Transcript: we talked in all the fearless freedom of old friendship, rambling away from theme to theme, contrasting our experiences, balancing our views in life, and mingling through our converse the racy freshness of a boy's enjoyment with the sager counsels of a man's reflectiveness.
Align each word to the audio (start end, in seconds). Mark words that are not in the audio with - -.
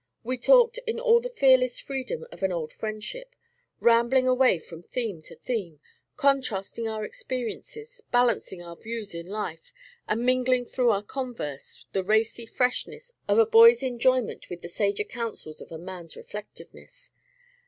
we 0.23 0.35
talked 0.35 0.79
in 0.87 0.99
all 0.99 1.19
the 1.19 1.29
fearless 1.29 1.79
freedom 1.79 2.25
of 2.31 2.41
old 2.41 2.73
friendship, 2.73 3.35
rambling 3.79 4.27
away 4.27 4.57
from 4.57 4.81
theme 4.81 5.21
to 5.21 5.35
theme, 5.35 5.79
contrasting 6.17 6.87
our 6.89 7.05
experiences, 7.05 8.01
balancing 8.11 8.63
our 8.63 8.75
views 8.75 9.13
in 9.13 9.27
life, 9.27 9.71
and 10.07 10.25
mingling 10.25 10.65
through 10.65 10.89
our 10.89 11.03
converse 11.03 11.85
the 11.91 12.03
racy 12.03 12.47
freshness 12.47 13.13
of 13.27 13.37
a 13.37 13.45
boy's 13.45 13.83
enjoyment 13.83 14.49
with 14.49 14.63
the 14.63 14.69
sager 14.69 15.03
counsels 15.03 15.61
of 15.61 15.71
a 15.71 15.77
man's 15.77 16.15
reflectiveness. 16.17 17.11